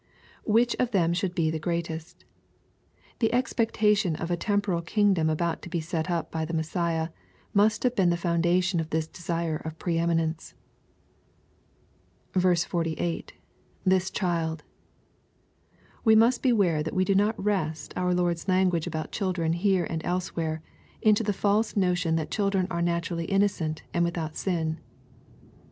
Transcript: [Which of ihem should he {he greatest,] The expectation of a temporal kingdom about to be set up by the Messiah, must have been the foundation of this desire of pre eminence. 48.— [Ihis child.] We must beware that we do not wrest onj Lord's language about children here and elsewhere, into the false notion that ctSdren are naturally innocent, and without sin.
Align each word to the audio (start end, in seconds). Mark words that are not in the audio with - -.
[Which 0.45 0.75
of 0.79 0.89
ihem 0.89 1.15
should 1.15 1.37
he 1.37 1.51
{he 1.51 1.59
greatest,] 1.59 2.25
The 3.19 3.31
expectation 3.31 4.15
of 4.15 4.31
a 4.31 4.35
temporal 4.35 4.81
kingdom 4.81 5.29
about 5.29 5.61
to 5.61 5.69
be 5.69 5.79
set 5.79 6.09
up 6.09 6.31
by 6.31 6.43
the 6.43 6.55
Messiah, 6.55 7.09
must 7.53 7.83
have 7.83 7.95
been 7.95 8.09
the 8.09 8.17
foundation 8.17 8.79
of 8.79 8.89
this 8.89 9.05
desire 9.05 9.57
of 9.57 9.77
pre 9.77 9.99
eminence. 9.99 10.55
48.— 12.33 13.33
[Ihis 13.87 14.11
child.] 14.11 14.63
We 16.03 16.15
must 16.15 16.41
beware 16.41 16.81
that 16.81 16.95
we 16.95 17.05
do 17.05 17.13
not 17.13 17.35
wrest 17.37 17.93
onj 17.93 18.17
Lord's 18.17 18.47
language 18.47 18.87
about 18.87 19.11
children 19.11 19.53
here 19.53 19.85
and 19.87 20.03
elsewhere, 20.03 20.63
into 21.03 21.21
the 21.21 21.31
false 21.31 21.75
notion 21.77 22.15
that 22.15 22.31
ctSdren 22.31 22.65
are 22.71 22.81
naturally 22.81 23.25
innocent, 23.25 23.83
and 23.93 24.03
without 24.03 24.35
sin. 24.35 24.79